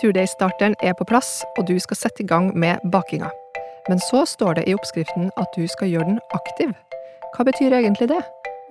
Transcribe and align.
Surdeigstarteren 0.00 0.74
er 0.82 0.94
på 0.98 1.06
plass, 1.08 1.44
og 1.58 1.68
du 1.68 1.76
skal 1.80 1.98
sette 1.98 2.24
i 2.24 2.26
gang 2.26 2.50
med 2.58 2.82
bakinga. 2.92 3.30
Men 3.88 4.00
så 4.10 4.24
står 4.26 4.58
det 4.58 4.64
i 4.68 4.74
oppskriften 4.74 5.30
at 5.40 5.56
du 5.56 5.66
skal 5.68 5.92
gjøre 5.92 6.08
den 6.08 6.20
aktiv. 6.34 6.72
Hva 7.36 7.46
betyr 7.46 7.76
egentlig 7.76 8.08
det? 8.10 8.22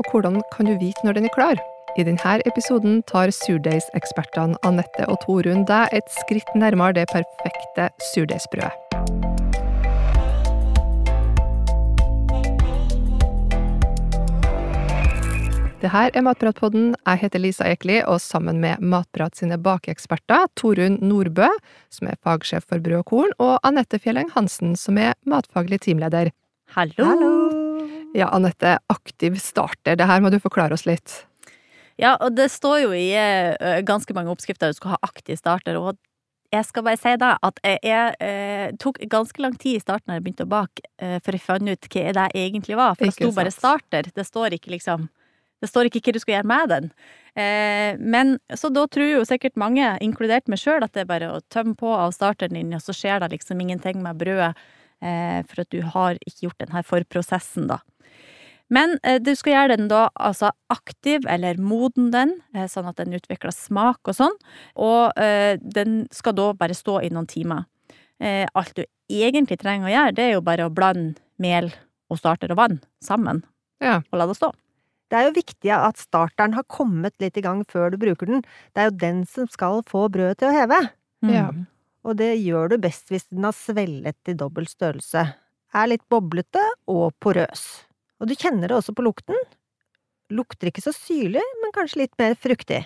Og 0.01 0.09
hvordan 0.11 0.41
kan 0.55 0.67
du 0.67 0.73
vite 0.81 1.05
når 1.05 1.19
den 1.19 1.29
er 1.29 1.35
klar? 1.35 1.61
I 1.97 2.03
denne 2.07 2.39
episoden 2.49 3.03
tar 3.05 3.29
surdeigsekspertene 3.29 4.57
Anette 4.65 5.05
og 5.05 5.19
Torunn 5.25 5.67
deg 5.69 5.93
et 5.93 6.09
skritt 6.23 6.55
nærmere 6.57 6.97
det 6.97 7.05
perfekte 7.13 7.91
surdeigsbrødet. 8.13 8.82
Det 15.83 15.89
her 15.91 16.13
er 16.15 16.23
Matpratpodden. 16.23 16.93
Jeg 17.03 17.19
heter 17.25 17.41
Lisa 17.43 17.65
Ekeli, 17.67 17.97
og 18.07 18.21
sammen 18.23 18.61
med 18.63 18.79
Matprat 18.79 19.35
sine 19.35 19.57
bakeeksperter, 19.59 20.45
Torunn 20.55 20.95
Nordbø, 21.03 21.49
som 21.91 22.07
er 22.07 22.15
fagsjef 22.23 22.63
for 22.69 22.79
brød 22.79 23.01
og 23.01 23.09
korn, 23.09 23.33
og 23.43 23.57
Anette 23.67 23.97
Fjelleng 23.99 24.29
Hansen, 24.31 24.77
som 24.79 24.95
er 24.95 25.11
matfaglig 25.27 25.81
teamleder. 25.83 26.29
Hallo! 26.77 27.09
Ja, 28.15 28.29
Anette, 28.29 28.77
aktiv 28.93 29.35
starter. 29.43 29.97
Det 29.99 30.07
her 30.07 30.23
må 30.23 30.31
du 30.31 30.37
forklare 30.39 30.77
oss 30.77 30.85
litt. 30.87 31.25
Ja, 31.99 32.13
og 32.15 32.37
det 32.37 32.45
står 32.53 32.77
jo 32.85 32.93
i 32.95 33.09
uh, 33.19 33.81
ganske 33.83 34.15
mange 34.15 34.31
oppskrifter 34.31 34.71
at 34.71 34.77
du 34.77 34.79
skal 34.79 34.93
ha 34.93 34.99
aktiv 35.03 35.35
starter, 35.35 35.81
og 35.81 35.99
jeg 36.53 36.63
skal 36.69 36.85
bare 36.87 37.01
si 37.01 37.17
da 37.19 37.33
at 37.43 37.59
jeg, 37.65 37.81
jeg 37.89 38.15
uh, 38.23 38.77
tok 38.79 39.01
ganske 39.11 39.43
lang 39.43 39.59
tid 39.59 39.81
i 39.81 39.83
starten 39.83 40.13
da 40.13 40.15
jeg 40.15 40.23
begynte 40.29 40.47
å 40.47 40.53
bake, 40.53 40.87
eh, 41.03 41.19
for 41.19 41.35
jeg 41.35 41.43
fant 41.43 41.67
ut 41.67 41.91
hva 41.91 42.15
det 42.21 42.29
egentlig 42.39 42.79
var. 42.79 42.95
For 42.95 43.11
det 43.11 43.17
sto 43.17 43.33
bare 43.35 43.51
starter. 43.51 44.07
Det 44.15 44.25
står 44.29 44.55
ikke 44.61 44.71
liksom 44.77 45.09
det 45.63 45.69
står 45.71 45.87
ikke 45.87 46.01
hva 46.03 46.13
du 46.17 46.19
skal 46.21 46.35
gjøre 46.37 46.49
med 46.51 46.71
den. 46.73 46.89
Eh, 47.39 47.95
men 48.03 48.35
så 48.59 48.69
da 48.73 48.83
tror 48.91 49.07
jo 49.09 49.23
sikkert 49.27 49.55
mange, 49.59 49.87
inkludert 50.03 50.51
meg 50.51 50.59
sjøl, 50.61 50.83
at 50.83 50.91
det 50.93 51.05
er 51.05 51.09
bare 51.09 51.31
å 51.37 51.41
tømme 51.53 51.77
på 51.79 51.89
av 51.95 52.11
starteren 52.13 52.57
din, 52.59 52.75
og 52.75 52.83
så 52.83 52.93
skjer 52.95 53.23
det 53.23 53.31
liksom 53.37 53.63
ingenting 53.63 54.03
med 54.03 54.19
brødet, 54.19 54.51
eh, 55.01 55.39
for 55.47 55.63
at 55.63 55.71
du 55.73 55.79
har 55.95 56.19
ikke 56.21 56.49
gjort 56.49 56.59
den 56.65 56.75
her 56.75 56.83
forprosessen, 56.85 57.69
da. 57.71 57.79
Men 58.73 58.95
eh, 59.03 59.19
du 59.21 59.31
skal 59.37 59.53
gjøre 59.53 59.77
den 59.77 59.89
da 59.91 60.07
altså 60.15 60.49
aktiv, 60.73 61.25
eller 61.29 61.59
moden 61.61 62.11
den, 62.13 62.35
eh, 62.55 62.67
sånn 62.71 62.87
at 62.89 62.97
den 63.01 63.13
utvikler 63.17 63.53
smak 63.53 63.99
og 64.09 64.15
sånn, 64.17 64.35
og 64.75 65.17
eh, 65.19 65.57
den 65.61 66.03
skal 66.15 66.35
da 66.37 66.51
bare 66.57 66.77
stå 66.77 66.99
i 67.05 67.11
noen 67.13 67.27
timer. 67.29 67.65
Eh, 68.23 68.45
alt 68.55 68.75
du 68.77 68.83
egentlig 69.11 69.59
trenger 69.61 69.89
å 69.89 69.93
gjøre, 69.93 70.15
det 70.17 70.25
er 70.27 70.35
jo 70.37 70.45
bare 70.45 70.67
å 70.69 70.73
blande 70.73 71.17
mel 71.41 71.71
og 72.13 72.19
starter 72.21 72.51
og 72.53 72.59
vann 72.61 72.79
sammen, 73.03 73.43
Ja. 73.83 74.01
og 74.11 74.19
la 74.21 74.27
det 74.29 74.37
stå. 74.39 74.51
Det 75.13 75.19
er 75.19 75.27
jo 75.27 75.35
viktig 75.35 75.69
at 75.69 75.99
starteren 76.01 76.55
har 76.57 76.65
kommet 76.65 77.13
litt 77.21 77.35
i 77.37 77.43
gang 77.45 77.59
før 77.69 77.93
du 77.93 77.99
bruker 78.01 78.31
den. 78.31 78.39
Det 78.73 78.81
er 78.81 78.87
jo 78.89 78.97
den 79.03 79.19
som 79.29 79.45
skal 79.45 79.83
få 79.85 80.07
brødet 80.09 80.39
til 80.41 80.49
å 80.49 80.55
heve. 80.55 80.79
Ja. 81.29 81.51
Mm. 81.53 81.67
Og 82.03 82.17
det 82.17 82.31
gjør 82.41 82.71
du 82.71 82.79
best 82.81 83.13
hvis 83.13 83.27
den 83.29 83.45
har 83.45 83.53
svellet 83.53 84.31
i 84.31 84.33
dobbelt 84.35 84.73
størrelse, 84.73 85.27
er 85.73 85.91
litt 85.91 86.01
boblete 86.09 86.63
og 86.89 87.13
porøs. 87.21 87.61
Og 88.17 88.31
du 88.31 88.33
kjenner 88.33 88.71
det 88.71 88.79
også 88.79 88.95
på 88.97 89.05
lukten. 89.05 89.37
Lukter 90.33 90.71
ikke 90.71 90.81
så 90.81 90.95
syrlig, 90.97 91.45
men 91.61 91.75
kanskje 91.77 92.01
litt 92.01 92.17
mer 92.17 92.33
fruktig. 92.33 92.81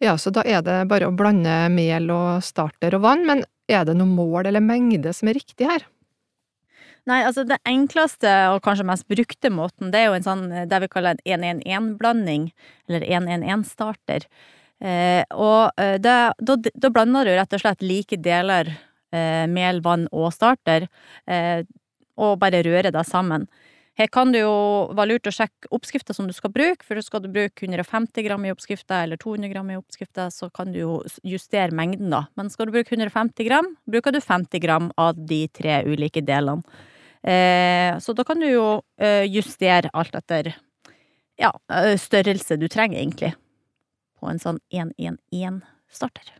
Ja, 0.00 0.16
så 0.16 0.32
da 0.32 0.40
er 0.48 0.64
det 0.64 0.86
bare 0.88 1.10
å 1.10 1.14
blande 1.16 1.66
mel 1.72 2.08
og 2.12 2.40
starter 2.44 2.96
og 2.96 3.04
vann, 3.04 3.28
men 3.28 3.44
er 3.68 3.84
det 3.84 3.96
noe 4.00 4.08
mål 4.08 4.48
eller 4.48 4.64
mengde 4.64 5.12
som 5.16 5.28
er 5.28 5.36
riktig 5.36 5.68
her? 5.68 5.84
Nei, 7.06 7.20
altså 7.22 7.44
det 7.46 7.60
enkleste 7.68 8.30
og 8.50 8.64
kanskje 8.64 8.88
mest 8.88 9.06
brukte 9.06 9.50
måten, 9.54 9.92
det 9.94 10.00
er 10.00 10.08
jo 10.08 10.16
en 10.16 10.26
sånn 10.26 10.44
det 10.66 10.80
vi 10.82 10.88
kaller 10.90 11.14
en 11.14 11.44
1-1-1-blanding, 11.62 12.48
eller 12.90 13.04
1-1-1-starter. 13.06 14.26
Eh, 14.82 15.22
og 15.30 15.70
eh, 15.80 15.94
det, 16.02 16.16
da, 16.42 16.56
da 16.58 16.90
blander 16.92 17.28
du 17.28 17.36
rett 17.36 17.54
og 17.54 17.62
slett 17.62 17.84
like 17.86 18.18
deler 18.20 18.72
eh, 19.14 19.46
mel, 19.46 19.78
vann 19.84 20.08
og 20.10 20.32
starter, 20.34 20.88
eh, 21.30 21.62
og 22.18 22.40
bare 22.42 22.64
rører 22.66 22.90
det 22.90 23.04
sammen. 23.06 23.46
Her 23.96 24.10
kan 24.12 24.34
det 24.34 24.42
jo 24.42 24.56
være 24.92 25.14
lurt 25.14 25.30
å 25.30 25.32
sjekke 25.32 25.70
oppskrifta 25.72 26.12
som 26.12 26.26
du 26.28 26.34
skal 26.36 26.52
bruke, 26.52 26.84
for 26.84 27.00
skal 27.04 27.22
du 27.24 27.30
bruke 27.32 27.64
150 27.64 28.26
gram 28.26 28.42
i 28.44 28.50
oppskrifta 28.52 28.98
eller 29.06 29.20
200 29.22 29.48
gram 29.54 29.70
i 29.72 29.78
oppskrifta, 29.78 30.26
så 30.34 30.50
kan 30.52 30.74
du 30.74 30.82
jo 30.82 30.98
justere 31.24 31.72
mengden, 31.72 32.10
da. 32.12 32.26
Men 32.36 32.50
skal 32.52 32.68
du 32.68 32.74
bruke 32.74 32.92
150 32.92 33.46
gram, 33.48 33.70
bruker 33.88 34.12
du 34.12 34.20
50 34.20 34.60
gram 34.66 34.90
av 35.00 35.16
de 35.16 35.46
tre 35.54 35.80
ulike 35.86 36.20
delene. 36.26 36.66
Eh, 37.26 37.98
så 37.98 38.14
da 38.14 38.24
kan 38.26 38.40
du 38.40 38.46
jo 38.46 38.66
eh, 39.02 39.24
justere 39.26 39.90
alt 39.96 40.14
etter 40.14 40.52
ja, 41.40 41.50
eh, 41.72 41.96
størrelse 41.98 42.58
du 42.60 42.68
trenger, 42.70 43.00
egentlig, 43.00 43.32
på 44.20 44.30
en 44.30 44.38
sånn 44.42 44.60
1-1-1-starter. 44.70 46.36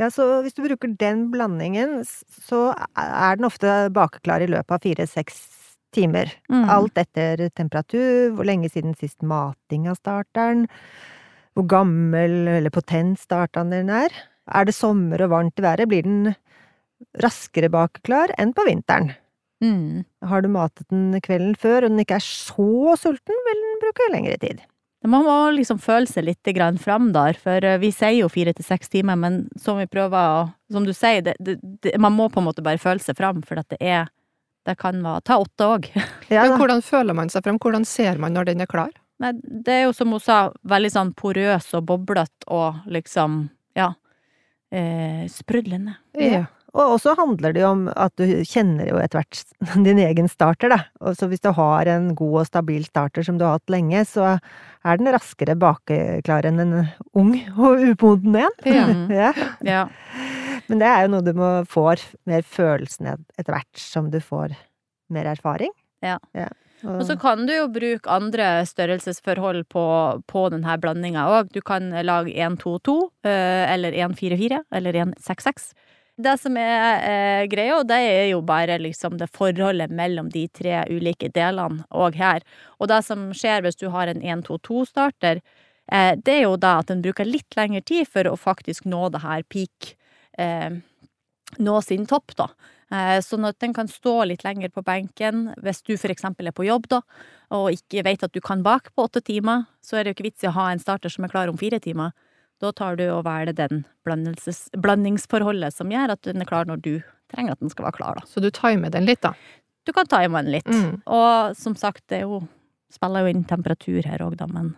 Ja, 0.00 0.08
så 0.10 0.40
hvis 0.42 0.56
du 0.56 0.62
bruker 0.64 0.94
den 0.98 1.26
blandingen, 1.34 2.00
så 2.48 2.70
er 2.96 3.36
den 3.36 3.46
ofte 3.46 3.90
bakeklar 3.92 4.40
i 4.40 4.48
løpet 4.48 4.72
av 4.72 4.86
fire-seks 4.86 5.42
timer. 5.92 6.32
Mm. 6.48 6.64
Alt 6.72 6.96
etter 7.02 7.44
temperatur, 7.52 8.32
hvor 8.32 8.48
lenge 8.48 8.70
siden 8.72 8.96
sist 8.96 9.20
mating 9.20 9.84
av 9.92 9.98
starteren, 10.00 10.64
hvor 11.52 11.68
gammel 11.68 12.48
eller 12.48 12.72
potent 12.72 13.20
starteren 13.20 13.74
din 13.74 13.92
er. 13.92 14.14
Er 14.48 14.64
det 14.64 14.74
sommer 14.74 15.20
og 15.26 15.34
varmt 15.34 15.60
i 15.60 15.66
været, 15.66 15.90
blir 15.92 16.08
den 16.08 16.32
raskere 17.20 17.68
bakeklar 17.72 18.32
enn 18.40 18.54
på 18.56 18.64
vinteren. 18.66 19.12
Mm. 19.62 20.06
Har 20.28 20.44
du 20.44 20.50
matet 20.52 20.86
den 20.92 21.16
kvelden 21.24 21.56
før, 21.58 21.84
og 21.86 21.92
den 21.92 22.02
ikke 22.04 22.20
er 22.20 22.26
så 22.26 22.94
sulten, 23.00 23.40
vil 23.48 23.64
den 23.64 23.80
bruke 23.82 24.08
lengre 24.12 24.38
tid. 24.42 24.62
Man 25.02 25.24
må 25.26 25.34
liksom 25.56 25.80
føle 25.82 26.06
seg 26.06 26.28
litt 26.28 26.50
grann 26.54 26.78
fram 26.78 27.10
der, 27.14 27.34
for 27.38 27.64
eh, 27.66 27.78
vi 27.82 27.90
sier 27.94 28.20
jo 28.20 28.30
fire 28.30 28.54
til 28.54 28.66
seks 28.66 28.92
timer, 28.92 29.18
men 29.18 29.40
som 29.58 29.80
vi 29.80 29.88
prøver 29.90 30.18
å 30.18 30.42
Som 30.72 30.86
du 30.86 30.92
sier, 30.94 31.24
det, 31.26 31.34
det, 31.42 31.58
det, 31.82 31.96
man 32.00 32.14
må 32.14 32.28
på 32.30 32.40
en 32.40 32.46
måte 32.46 32.62
bare 32.64 32.80
føle 32.80 33.02
seg 33.02 33.18
fram, 33.18 33.42
for 33.42 33.58
at 33.60 33.68
det 33.74 33.80
er 33.82 34.06
Det 34.64 34.76
kan 34.78 35.02
være 35.02 35.24
Ta 35.26 35.40
åtte 35.42 35.66
òg. 35.66 35.90
Ja, 36.32 36.46
Men 36.46 36.54
hvordan 36.60 36.84
føler 36.86 37.18
man 37.18 37.32
seg 37.34 37.42
frem? 37.44 37.58
Hvordan 37.58 37.84
ser 37.84 38.20
man 38.22 38.32
når 38.32 38.52
den 38.52 38.62
er 38.62 38.70
klar? 38.70 38.94
Nei, 39.22 39.34
det 39.42 39.74
er 39.74 39.82
jo 39.84 39.92
som 39.94 40.14
hun 40.14 40.22
sa, 40.22 40.52
veldig 40.66 40.90
sånn 40.94 41.12
porøs 41.18 41.68
og 41.78 41.84
boblete 41.90 42.46
og 42.50 42.86
liksom, 42.90 43.44
ja, 43.78 43.92
eh, 44.74 45.26
sprudlende. 45.30 45.98
Ja. 46.18 46.46
Og 46.72 46.94
så 47.02 47.12
handler 47.18 47.52
det 47.52 47.60
jo 47.60 47.70
om 47.74 47.82
at 47.92 48.14
du 48.16 48.24
kjenner 48.48 48.88
jo 48.88 49.00
etter 49.02 49.20
hvert 49.20 49.42
din 49.86 50.00
egen 50.00 50.30
starter, 50.30 50.72
da. 50.72 50.78
Og 51.04 51.18
så 51.18 51.28
hvis 51.28 51.42
du 51.44 51.50
har 51.56 51.90
en 51.92 52.12
god 52.16 52.38
og 52.42 52.48
stabil 52.48 52.86
starter 52.86 53.26
som 53.26 53.36
du 53.40 53.44
har 53.44 53.58
hatt 53.58 53.72
lenge, 53.72 54.04
så 54.08 54.38
er 54.82 55.00
den 55.00 55.12
raskere 55.12 55.56
bakeklar 55.58 56.48
enn 56.48 56.62
en 56.64 56.74
ung 57.18 57.34
og 57.58 57.84
umoden 57.92 58.40
en. 58.46 58.56
Ja. 58.64 58.86
ja. 59.22 59.34
Ja. 59.66 59.84
Men 60.70 60.80
det 60.80 60.88
er 60.88 61.04
jo 61.04 61.12
noe 61.12 61.26
du 61.26 61.32
må 61.36 61.52
får 61.68 62.06
mer 62.30 62.44
følelsen 62.46 63.12
etter 63.12 63.52
hvert 63.52 63.84
som 63.84 64.08
du 64.12 64.20
får 64.24 64.56
mer 65.12 65.28
erfaring. 65.34 65.72
Ja. 66.02 66.16
Og, 66.82 66.96
Og 66.96 67.04
så 67.06 67.14
kan 67.20 67.44
du 67.46 67.52
jo 67.54 67.68
bruke 67.70 68.10
andre 68.10 68.64
størrelsesforhold 68.66 69.66
på, 69.70 69.84
på 70.26 70.48
denne 70.54 70.76
blandinga 70.82 71.28
òg. 71.36 71.52
Du 71.54 71.60
kan 71.62 71.92
lage 72.02 72.32
1-2-2, 72.32 72.96
eh, 73.28 73.68
eller 73.70 73.94
1-4-4, 74.08 74.64
eller 74.80 74.98
1-6-6. 75.04 75.70
Det 76.20 76.34
som 76.38 76.56
er 76.60 77.04
eh, 77.08 77.46
greia, 77.48 77.78
det 77.88 77.96
er 78.04 78.26
jo 78.34 78.42
bare 78.44 78.76
liksom 78.78 79.16
det 79.18 79.30
forholdet 79.32 79.90
mellom 79.96 80.28
de 80.30 80.44
tre 80.52 80.82
ulike 80.92 81.30
delene 81.32 81.86
òg 81.88 82.18
her. 82.20 82.44
Og 82.78 82.90
det 82.92 83.00
som 83.06 83.30
skjer 83.36 83.64
hvis 83.64 83.80
du 83.80 83.88
har 83.94 84.12
en 84.12 84.20
1-2-2-starter, 84.20 85.40
eh, 85.90 86.12
det 86.20 86.34
er 86.36 86.44
jo 86.44 86.58
da 86.60 86.78
at 86.82 86.92
den 86.92 87.00
bruker 87.04 87.24
litt 87.28 87.56
lengre 87.56 87.80
tid 87.80 88.10
for 88.12 88.28
å 88.28 88.36
faktisk 88.36 88.84
nå 88.84 89.08
det 89.14 89.24
her 89.24 89.44
peak 89.48 89.94
eh, 90.38 90.80
Nå 91.60 91.74
sin 91.84 92.06
topp, 92.08 92.32
da. 92.38 92.46
Eh, 92.88 93.18
Sånn 93.20 93.44
at 93.44 93.58
den 93.60 93.74
kan 93.76 93.88
stå 93.90 94.22
litt 94.24 94.40
lenger 94.44 94.70
på 94.72 94.80
benken 94.86 95.50
hvis 95.60 95.82
du 95.84 95.94
eksempel 95.96 96.48
er 96.48 96.54
på 96.56 96.64
jobb, 96.64 96.86
da, 96.88 97.02
og 97.52 97.74
ikke 97.76 98.04
vet 98.06 98.24
at 98.24 98.32
du 98.32 98.40
kan 98.40 98.62
bake 98.64 98.88
på 98.96 99.04
åtte 99.04 99.20
timer, 99.20 99.66
så 99.84 99.98
er 99.98 100.04
det 100.04 100.12
jo 100.12 100.16
ikke 100.16 100.28
vits 100.30 100.46
i 100.46 100.48
å 100.48 100.54
ha 100.56 100.70
en 100.72 100.80
starter 100.80 101.12
som 101.12 101.26
er 101.26 101.32
klar 101.34 101.52
om 101.52 101.60
fire 101.60 101.76
timer. 101.84 102.14
Da 102.62 102.70
tar 102.76 102.96
du 103.00 103.04
og 103.10 103.24
velger 103.26 103.56
den 103.58 103.82
blandingsforholdet 104.06 105.74
som 105.74 105.90
gjør 105.90 106.14
at 106.14 106.22
den 106.28 106.44
er 106.44 106.48
klar 106.48 106.68
når 106.68 106.82
du 106.84 106.94
trenger 107.32 107.56
at 107.56 107.62
den 107.64 107.72
skal 107.72 107.88
være 107.88 107.98
klar, 107.98 108.18
da. 108.20 108.26
Så 108.28 108.42
du 108.44 108.50
timer 108.54 108.92
den 108.94 109.08
litt, 109.08 109.22
da. 109.24 109.34
Du 109.82 109.90
kan 109.96 110.06
time 110.06 110.42
den 110.44 110.52
litt. 110.54 110.68
Mm. 110.70 111.00
Og 111.10 111.56
som 111.58 111.74
sagt, 111.78 112.04
det 112.12 112.20
er 112.22 112.28
jo 112.28 112.42
spiller 112.92 113.24
jo 113.24 113.32
inn 113.32 113.46
temperatur 113.48 114.04
her 114.06 114.22
òg, 114.24 114.36
da, 114.40 114.48
men 114.50 114.74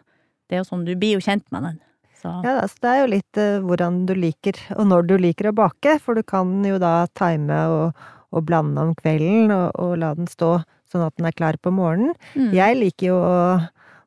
det 0.49 0.57
er 0.57 0.63
jo 0.63 0.69
sånn, 0.69 0.87
du 0.87 0.95
blir 0.99 1.19
jo 1.19 1.25
kjent 1.25 1.47
med 1.55 1.67
den. 1.69 1.81
Så 2.21 2.31
ja, 2.45 2.61
altså, 2.63 2.79
det 2.85 2.91
er 2.91 3.01
jo 3.01 3.11
litt 3.13 3.41
uh, 3.41 3.65
hvordan 3.65 4.05
du 4.09 4.15
liker, 4.17 4.61
og 4.79 4.89
når 4.89 5.09
du 5.11 5.17
liker 5.21 5.51
å 5.51 5.57
bake, 5.57 5.99
for 6.03 6.17
du 6.17 6.25
kan 6.27 6.57
jo 6.65 6.79
da 6.81 7.09
time 7.19 7.59
og, 7.73 8.05
og 8.35 8.47
blande 8.49 8.87
om 8.87 8.95
kvelden, 8.99 9.53
og, 9.55 9.75
og 9.83 9.97
la 10.01 10.15
den 10.17 10.31
stå 10.31 10.57
sånn 10.91 11.05
at 11.09 11.17
den 11.19 11.29
er 11.29 11.37
klar 11.37 11.59
på 11.61 11.73
morgenen. 11.75 12.15
mm. 12.39 12.53
Jeg 12.55 12.79
liker 12.79 13.11
jo 13.11 13.19
å, 13.19 13.39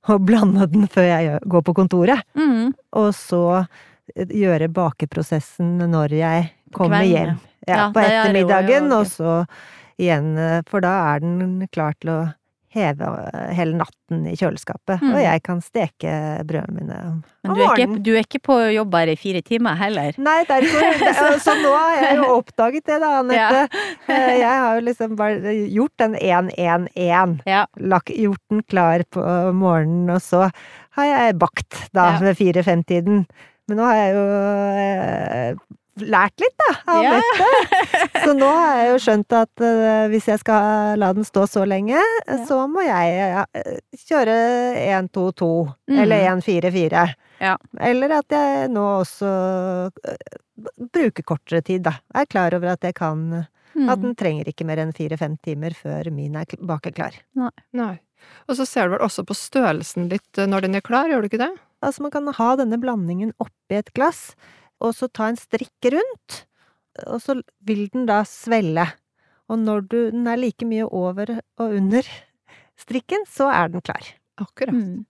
å 0.16 0.20
blande 0.24 0.68
den 0.72 0.88
før 0.92 1.08
jeg 1.10 1.40
går 1.46 1.66
på 1.68 1.74
kontoret, 1.78 2.24
Mm. 2.38 2.74
og 2.94 3.10
så 3.18 3.42
eh, 4.16 4.26
gjøre 4.28 4.70
bakeprosessen 4.74 5.78
når 5.92 6.16
jeg 6.18 6.50
kommer 6.76 7.04
kvelden, 7.04 7.36
hjem. 7.36 7.40
Ja, 7.68 7.76
Ja, 7.78 7.86
på 7.92 8.00
ettermiddagen, 8.00 8.92
og 8.96 9.06
så 9.12 9.46
igjen, 10.00 10.38
eh, 10.38 10.62
for 10.70 10.80
da 10.86 10.94
er 11.16 11.20
den 11.26 11.68
klar 11.72 11.94
til 12.00 12.14
å 12.14 12.20
heve 12.78 13.08
hele 13.58 13.76
natten 13.80 14.24
i 14.30 14.36
kjøleskapet, 14.40 15.02
Mm. 15.02 15.14
og 15.14 15.22
jeg 15.24 15.42
kan 15.44 15.60
steke 15.62 16.14
brødene 16.48 16.76
mine 16.78 16.98
om 16.98 17.18
morgenen. 17.18 17.44
Men 17.44 17.56
du 17.58 17.62
er, 17.64 17.74
ikke, 17.76 18.04
du 18.06 18.12
er 18.16 18.24
ikke 18.26 18.42
på 18.48 18.58
jobb 18.76 18.92
bare 18.94 19.14
i 19.14 19.20
fire 19.20 19.42
timer 19.46 19.76
heller? 19.80 20.14
Nei, 20.18 20.38
derfor 20.50 21.40
Så 21.44 21.56
nå 21.62 21.74
har 21.76 21.96
jeg 22.02 22.18
jo 22.22 22.30
oppdaget 22.38 22.86
det, 22.88 23.00
da, 23.04 23.12
Anette. 23.22 23.84
Ja. 24.08 24.18
Jeg 24.38 24.48
har 24.64 24.76
jo 24.80 24.86
liksom 24.88 25.16
bare 25.20 25.54
gjort 25.74 25.98
den 26.00 26.16
1-1-1. 26.16 27.38
Ja. 27.48 27.66
gjort 28.08 28.42
den 28.50 28.64
klar 28.64 29.04
på 29.12 29.24
morgenen, 29.54 30.10
og 30.16 30.22
så 30.22 30.48
har 30.98 31.06
jeg 31.06 31.38
bakt 31.40 31.90
da 31.94 32.18
ved 32.22 32.38
fire-fem-tiden. 32.40 33.26
Men 33.68 33.78
nå 33.78 33.84
har 33.84 33.98
jeg 34.00 34.14
jo 34.16 34.26
eh, 34.82 35.56
lært 36.02 36.40
litt, 36.44 36.56
da, 36.62 36.70
av 36.94 37.04
Ja. 37.04 37.12
dette. 37.18 38.22
Så 38.24 38.34
nå 38.38 38.48
har 38.54 38.78
jeg 38.82 38.90
jo 38.92 38.98
skjønt 39.06 39.36
at 39.38 39.64
uh, 39.64 40.08
hvis 40.12 40.28
jeg 40.30 40.40
skal 40.44 40.98
la 41.00 41.12
den 41.14 41.24
stå 41.28 41.46
så 41.50 41.66
lenge, 41.68 41.98
Ja. 42.28 42.38
så 42.50 42.60
må 42.70 42.84
jeg 42.86 43.18
ja, 43.18 43.46
kjøre 44.08 44.38
1-2-2, 45.10 45.50
Mm. 45.90 46.00
eller 46.04 46.28
1-4-4. 46.36 47.06
Ja. 47.42 47.56
Eller 47.80 48.18
at 48.20 48.30
jeg 48.34 48.70
nå 48.74 48.84
også 49.04 49.30
uh, 49.30 49.90
bruker 50.94 51.24
kortere 51.24 51.62
tid, 51.64 51.84
da. 51.88 51.98
Jeg 52.14 52.26
er 52.28 52.32
klar 52.34 52.54
over 52.58 52.74
at 52.76 52.82
jeg 52.88 52.96
kan 52.96 53.46
Mm. 53.78 53.90
At 53.94 54.00
den 54.02 54.16
trenger 54.18 54.48
ikke 54.50 54.66
mer 54.66 54.80
enn 54.82 54.90
fire-fem 54.96 55.36
timer 55.46 55.70
før 55.78 56.08
min 56.10 56.34
er 56.40 56.46
kl- 56.50 56.64
bakeklar. 56.66 57.14
Nei. 57.38 58.00
Og 58.50 58.56
så 58.58 58.66
ser 58.66 58.88
du 58.88 58.96
vel 58.96 59.04
også 59.06 59.22
på 59.28 59.36
størrelsen 59.38 60.08
litt 60.10 60.40
eh, 60.40 60.48
når 60.50 60.62
den 60.66 60.74
er 60.80 60.82
klar, 60.82 61.06
gjør 61.06 61.22
du 61.22 61.28
ikke 61.30 61.38
det? 61.44 61.52
Altså, 61.86 62.02
man 62.02 62.10
kan 62.16 62.26
ha 62.40 62.48
denne 62.58 62.80
blandingen 62.82 63.36
oppi 63.40 63.78
et 63.78 63.92
glass, 63.94 64.32
og 64.84 64.94
så 64.96 65.10
ta 65.10 65.32
en 65.32 65.40
strikk 65.40 65.92
rundt, 65.94 66.44
og 67.06 67.22
så 67.24 67.38
vil 67.66 67.88
den 67.94 68.08
da 68.10 68.24
svelle. 68.28 68.88
Og 69.48 69.62
når 69.62 69.86
du, 69.92 70.00
den 70.12 70.28
er 70.28 70.40
like 70.40 70.66
mye 70.68 70.88
over 70.88 71.38
og 71.40 71.78
under 71.80 72.08
strikken, 72.80 73.24
så 73.30 73.50
er 73.54 73.72
den 73.74 73.84
klar. 73.86 74.10
Akkurat. 74.42 74.76
Mm. 74.76 75.06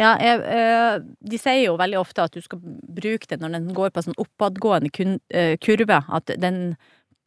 Ja, 0.00 0.14
jeg, 0.16 0.40
eh, 0.48 0.98
de 1.30 1.38
sier 1.38 1.66
jo 1.66 1.78
veldig 1.80 1.98
ofte 2.00 2.24
at 2.24 2.32
du 2.32 2.40
skal 2.40 2.60
bruke 2.62 3.28
det 3.28 3.40
når 3.42 3.58
den 3.58 3.72
går 3.76 3.92
på 3.92 4.04
sånn 4.06 4.16
oppadgående 4.20 5.18
eh, 5.28 5.56
kurve, 5.60 6.00
at 6.08 6.32
den 6.40 6.62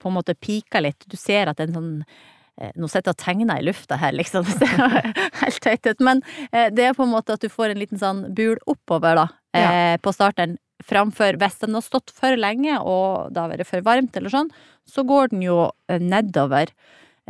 på 0.01 0.09
en 0.09 0.17
måte 0.17 0.33
piker 0.35 0.81
litt. 0.81 1.05
Du 1.07 1.15
ser 1.19 1.51
at 1.51 1.61
den 1.61 1.75
sånn 1.75 1.91
eh, 2.01 2.73
Nå 2.73 2.89
sitter 2.89 3.11
jeg 3.11 3.19
og 3.19 3.21
tegner 3.21 3.61
i 3.61 3.67
lufta 3.67 3.99
her, 4.01 4.15
liksom. 4.17 4.45
Det 4.49 4.57
ser 4.57 5.13
helt 5.43 5.61
teit 5.61 5.91
ut. 5.91 6.01
Men 6.01 6.23
det 6.49 6.89
er 6.89 6.97
på 6.97 7.05
en 7.05 7.13
måte 7.13 7.37
at 7.37 7.45
du 7.45 7.51
får 7.51 7.73
en 7.73 7.81
liten 7.81 8.01
sånn 8.01 8.25
bul 8.33 8.57
oppover, 8.65 9.21
da, 9.21 9.27
ja. 9.53 9.71
på 10.01 10.13
starten. 10.15 10.57
Framfor 10.83 11.37
hvis 11.41 11.61
den 11.63 11.77
har 11.77 11.85
stått 11.85 12.13
for 12.15 12.35
lenge 12.39 12.75
og 12.81 13.31
det 13.33 13.41
har 13.41 13.53
vært 13.53 13.69
for 13.69 13.85
varmt 13.85 14.19
eller 14.19 14.33
sånn, 14.33 14.51
så 14.89 15.05
går 15.07 15.31
den 15.33 15.45
jo 15.45 15.57
eh, 15.89 16.01
nedover. 16.01 16.71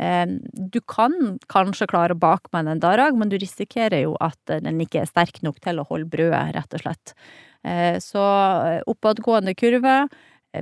Eh, 0.00 0.26
Du 0.52 0.80
kan 0.90 1.38
kanskje 1.52 1.88
klare 1.90 2.16
å 2.16 2.20
bake 2.20 2.50
med 2.52 2.66
den 2.66 2.76
en 2.78 2.84
dag, 2.84 3.16
men 3.16 3.30
du 3.30 3.38
risikerer 3.38 4.04
jo 4.04 4.16
at 4.20 4.38
eh, 4.50 4.62
den 4.64 4.80
ikke 4.82 5.04
er 5.04 5.10
sterk 5.10 5.42
nok 5.46 5.60
til 5.64 5.78
å 5.80 5.88
holde 5.88 6.10
brødet, 6.10 6.54
rett 6.58 6.78
og 6.78 6.86
slett. 6.86 7.16
Så 8.04 8.20
oppadgående 8.92 9.54
kurve, 9.56 9.94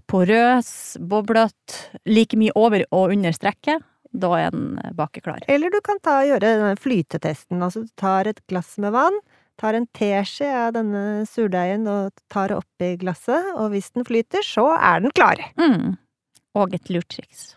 porøs, 0.07 0.69
boblete, 1.03 1.99
like 2.07 2.39
mye 2.39 2.55
over 2.55 2.85
og 2.95 3.13
under 3.17 3.35
strekket. 3.35 3.83
Da 4.13 4.29
er 4.37 4.53
eh, 4.53 4.93
bakeklar. 4.97 5.41
Eller 5.49 5.73
du 5.73 5.81
kan 5.85 6.01
ta 6.05 6.19
gjøre 6.29 6.75
flytetesten. 6.81 7.63
Altså, 7.65 7.87
du 7.87 7.93
tar 7.97 8.29
et 8.29 8.43
glass 8.51 8.75
med 8.83 8.93
vann, 8.93 9.17
tar 9.63 9.79
en 9.79 9.87
teskje 9.95 10.51
av 10.51 10.75
denne 10.75 11.23
surdeigen 11.31 11.87
og 11.91 12.13
tar 12.33 12.51
det 12.51 12.59
oppi 12.59 12.93
glasset, 13.01 13.53
og 13.55 13.71
hvis 13.73 13.93
den 13.95 14.07
flyter, 14.09 14.43
så 14.47 14.73
er 14.75 15.05
den 15.05 15.15
klar. 15.15 15.41
Mm. 15.61 15.95
Og 16.59 16.75
et 16.75 16.91
lurt 16.93 17.09
triks. 17.15 17.53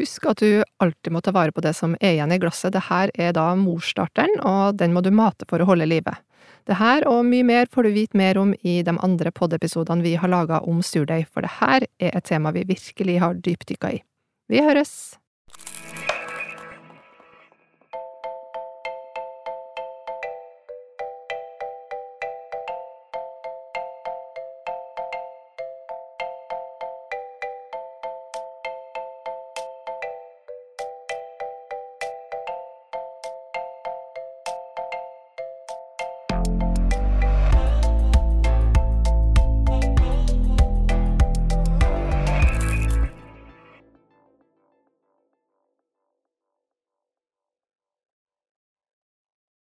Husk 0.00 0.24
at 0.30 0.40
du 0.40 0.62
alltid 0.80 1.12
må 1.12 1.20
ta 1.20 1.34
vare 1.36 1.52
på 1.52 1.60
det 1.60 1.74
som 1.76 1.92
er 2.00 2.14
igjen 2.14 2.32
i 2.32 2.40
glasset. 2.40 2.72
Det 2.72 2.86
her 2.88 3.12
er 3.20 3.34
da 3.36 3.50
morsstarteren, 3.58 4.40
og 4.48 4.80
den 4.80 4.96
må 4.96 5.04
du 5.04 5.12
mate 5.12 5.44
for 5.50 5.60
å 5.60 5.68
holde 5.68 5.88
livet. 5.90 6.24
Det 6.68 6.76
her 6.78 7.04
og 7.08 7.24
mye 7.28 7.44
mer 7.44 7.68
får 7.72 7.86
du 7.86 7.96
vite 7.96 8.16
mer 8.16 8.38
om 8.40 8.54
i 8.64 8.80
de 8.86 8.94
andre 9.04 9.32
poddepisodene 9.34 10.04
vi 10.04 10.14
har 10.20 10.32
laga 10.32 10.60
om 10.64 10.80
surdeig, 10.84 11.26
for 11.28 11.44
det 11.44 11.52
her 11.58 11.84
er 12.00 12.14
et 12.14 12.28
tema 12.28 12.52
vi 12.56 12.64
virkelig 12.68 13.18
har 13.20 13.36
dypdykka 13.36 13.96
i. 13.96 14.02
Vi 14.50 14.62
høres! 14.64 15.20